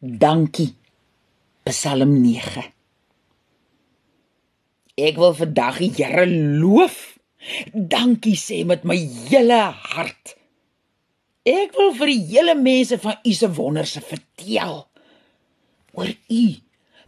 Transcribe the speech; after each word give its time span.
Dankie. 0.00 0.72
Psalm 1.68 2.22
9. 2.22 2.62
Ek 4.96 5.18
wil 5.20 5.34
vandag 5.36 5.76
die 5.82 5.90
Here 5.92 6.24
loof. 6.24 7.18
Dankie 7.74 8.38
sê 8.40 8.62
met 8.64 8.86
my 8.88 8.96
hele 9.28 9.58
hart. 9.92 10.32
Ek 11.44 11.76
wil 11.76 11.92
vir 12.00 12.14
die 12.14 12.24
hele 12.32 12.56
mense 12.56 12.96
van 13.04 13.20
U 13.20 13.34
se 13.36 13.52
wonders 13.60 13.92
vertel. 14.00 14.86
Oor 15.92 16.08
U 16.08 16.42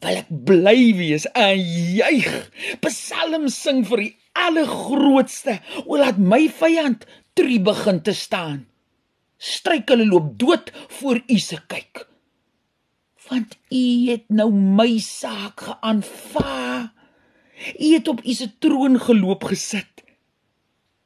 wil 0.05 0.21
ek 0.21 0.29
bly 0.29 0.77
wees 1.01 1.25
en 1.33 1.65
juig. 1.97 2.31
Psalm 2.85 3.49
sing 3.49 3.87
vir 3.89 4.05
die 4.05 4.15
allergrootste. 4.37 5.63
O 5.89 5.97
laat 5.97 6.21
my 6.21 6.45
vyand 6.61 7.09
tree 7.33 7.57
begin 7.57 8.05
te 8.05 8.13
staan. 8.13 8.67
Stryk 9.41 9.89
hulle 9.89 10.13
loop 10.13 10.35
dood 10.37 10.75
voor 11.01 11.25
U 11.25 11.41
se 11.41 11.57
kyk. 11.73 12.12
Want 13.33 13.55
U 13.73 14.11
het 14.11 14.27
nou 14.29 14.51
my 14.53 14.99
saak 15.01 15.63
geaanvaar. 15.65 16.93
U 17.81 17.93
het 17.95 18.09
op 18.09 18.21
U 18.25 18.33
se 18.37 18.59
troon 18.59 18.99
geloop 19.01 19.47
gesit. 19.49 20.03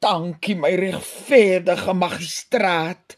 Dankie 0.03 0.57
my 0.59 0.73
regverdige 0.75 1.93
magistraat. 1.93 3.15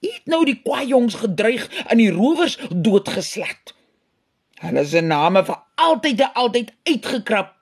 U 0.00 0.08
het 0.08 0.32
nou 0.32 0.40
die 0.48 0.56
kwaaijongs 0.62 1.18
gedreig 1.26 1.68
en 1.84 2.00
die 2.00 2.08
rowers 2.12 2.56
doodgeslat. 2.70 3.74
Hulle 4.64 4.86
se 4.88 5.04
name 5.04 5.44
vir 5.44 5.60
altyd 5.74 6.24
en 6.24 6.40
altyd 6.46 6.72
uitgekrap. 6.88 7.52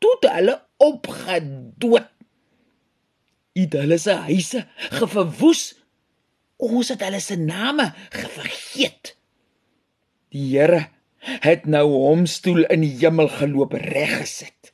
Tot 0.00 0.24
hulle 0.38 0.56
opgedood. 0.80 2.08
U 3.52 3.60
het 3.60 3.80
hulle 3.82 4.00
se 4.00 4.16
huise 4.24 4.66
geverwoes. 4.96 5.64
Ons 6.56 6.96
het 6.96 7.04
hulle 7.04 7.20
se 7.20 7.36
name 7.36 7.92
gevergeet. 8.08 9.18
Die 10.30 10.46
Here 10.54 10.86
het 11.44 11.66
nou 11.66 11.86
hom 11.90 12.26
stoel 12.30 12.64
in 12.70 12.84
die 12.84 12.94
hemel 13.02 13.28
geloop 13.28 13.74
reggesit. 13.74 14.72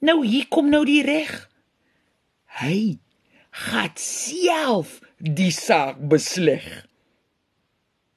Nou 0.00 0.22
hier 0.24 0.46
kom 0.48 0.70
nou 0.72 0.84
die 0.88 1.02
reg. 1.04 1.32
Hy 2.60 2.98
gaan 3.66 3.96
self 4.00 5.00
die 5.18 5.50
saak 5.54 5.98
besleg. 6.12 6.64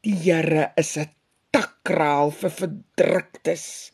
Die 0.04 0.16
Here 0.16 0.72
is 0.78 0.98
'n 0.98 1.10
takraal 1.52 2.32
vir 2.32 2.54
verdruktes. 2.62 3.92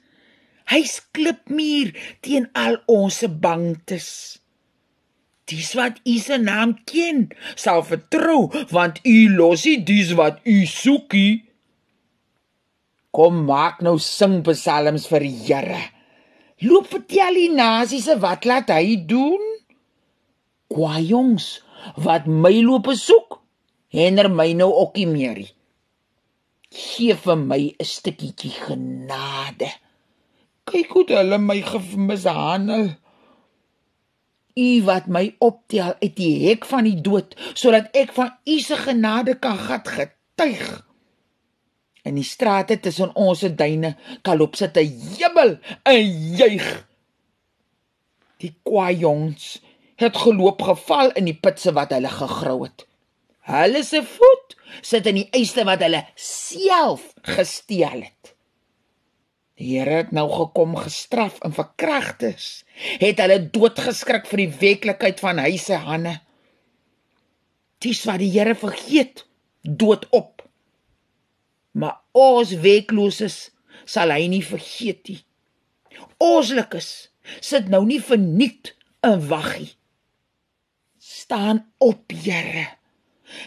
Hy's 0.69 1.01
klipmuur 1.11 1.95
teen 2.21 2.49
al 2.53 2.77
ons 2.85 3.23
bangtes. 3.41 4.39
Dis 5.49 5.73
wat 5.73 5.97
u 6.05 6.17
se 6.21 6.37
naam 6.37 6.75
ken, 6.85 7.29
sal 7.55 7.81
vertrou, 7.83 8.51
want 8.69 8.99
u 9.03 9.29
losie 9.33 9.83
dis 9.83 10.13
wat 10.13 10.39
u 10.45 10.65
soekie. 10.65 11.48
Kom 13.11 13.45
maak 13.47 13.79
nou 13.81 13.97
sing 13.97 14.41
psalms 14.45 15.07
vir 15.09 15.25
die 15.25 15.37
Here. 15.47 15.81
Loop 16.61 16.89
vertel 16.91 17.37
die 17.39 17.51
nasies 17.53 18.09
wat 18.21 18.45
laat 18.45 18.69
hy 18.73 18.99
doen? 19.09 19.41
Kwaai 20.69 21.07
jongs, 21.09 21.61
wat 21.97 22.27
my 22.27 22.51
loop 22.61 22.85
besoek, 22.89 23.39
henner 23.95 24.29
my 24.29 24.51
nou 24.53 24.69
ookie 24.83 25.07
meer. 25.09 25.39
Gee 26.69 27.15
vir 27.23 27.37
my 27.37 27.73
'n 27.79 27.85
stukkietjie 27.85 28.53
genade. 28.67 29.69
Kyk 30.69 30.91
hoe 30.93 31.05
hulle 31.07 31.37
my 31.41 31.61
gemishandel. 31.61 32.93
U 34.55 34.69
wat 34.85 35.07
my 35.07 35.35
optel 35.39 35.95
uit 36.03 36.15
die 36.15 36.47
hek 36.47 36.65
van 36.65 36.83
die 36.83 37.01
dood 37.01 37.33
sodat 37.53 37.89
ek 37.95 38.13
van 38.13 38.35
u 38.45 38.59
se 38.59 38.75
genade 38.75 39.39
kan 39.39 39.57
gat 39.57 39.87
getuig. 39.87 40.88
In 42.07 42.15
die 42.15 42.23
strate 42.23 42.79
tussen 42.79 43.11
ons 43.15 43.41
duine 43.59 43.95
kalop 44.23 44.55
sit 44.55 44.77
'n 44.77 44.91
jubel 45.17 45.57
en 45.83 46.03
juig. 46.37 46.87
Die 48.39 48.55
kwaai 48.63 48.95
jongs 48.95 49.59
het 49.99 50.17
geloop 50.17 50.61
geval 50.61 51.11
in 51.11 51.25
die 51.25 51.35
pitse 51.35 51.73
wat 51.75 51.91
hulle 51.91 52.07
gegrou 52.07 52.63
het. 52.63 52.85
Hulle 53.49 53.83
se 53.83 54.03
voet 54.03 54.55
sit 54.81 55.07
in 55.09 55.15
die 55.15 55.29
eiste 55.35 55.65
wat 55.67 55.81
hulle 55.83 56.05
self 56.15 57.13
gesteel 57.21 58.05
het. 58.05 58.35
Die 59.59 59.75
Here 59.75 59.97
het 60.05 60.11
nou 60.15 60.29
gekom 60.31 60.77
gestraf 60.79 61.41
en 61.43 61.51
verkragtes. 61.51 62.63
Het 63.03 63.19
hulle 63.19 63.41
doodgeskrik 63.51 64.27
vir 64.29 64.45
die 64.45 64.53
werklikheid 64.61 65.19
van 65.19 65.41
hy 65.43 65.57
se 65.59 65.75
hande. 65.75 66.15
Dis 67.83 68.05
wat 68.07 68.21
die 68.23 68.31
Here 68.31 68.55
vergeet, 68.55 69.25
dood 69.63 70.07
op 70.15 70.38
maar 71.79 72.01
ons 72.17 72.51
wekloses 72.63 73.49
sal 73.87 74.11
hy 74.13 74.27
nie 74.31 74.43
vergeet 74.45 75.07
nie. 75.09 75.21
Onslikes 76.19 77.09
sit 77.39 77.69
nou 77.71 77.81
nie 77.87 78.01
verniet 78.03 78.73
in 79.05 79.21
waggie. 79.29 79.71
Staan 80.99 81.63
op, 81.77 82.11
Here. 82.11 82.67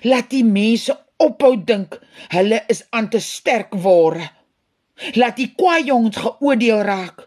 Laat 0.07 0.31
die 0.31 0.45
mense 0.47 0.95
ophou 1.23 1.57
dink 1.67 1.99
hulle 2.33 2.63
is 2.73 2.85
aan 2.91 3.11
te 3.13 3.21
sterk 3.23 3.75
word. 3.85 4.23
Laat 5.19 5.39
die 5.41 5.51
kwaai 5.59 5.85
jongens 5.89 6.21
geoordeel 6.23 6.85
raak. 6.87 7.27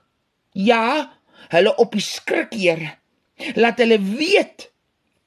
Ja, 0.56 1.12
hulle 1.52 1.76
op 1.82 1.98
die 1.98 2.04
skrik, 2.04 2.56
Here. 2.56 2.96
Laat 3.60 3.84
hulle 3.84 4.00
weet 4.00 4.72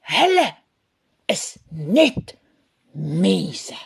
hulle 0.09 0.47
is 1.29 1.59
net 1.69 2.33
mense 2.97 3.77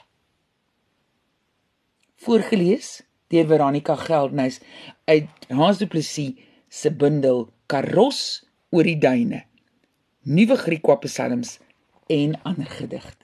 voorgeles 2.24 3.02
deur 3.34 3.48
Veronica 3.50 3.96
Geldnys 4.00 4.60
uit 5.06 5.50
Hans 5.50 5.78
Du 5.82 5.88
Plessis 5.88 6.40
se 6.70 6.92
bundel 6.92 7.50
Karos 7.68 8.44
oor 8.72 8.88
die 8.88 8.98
duine. 8.98 9.44
Nuwe 10.24 10.58
Griekse 10.58 10.98
psalms 11.04 11.58
en 12.08 12.38
ander 12.48 12.70
gedigte. 12.80 13.23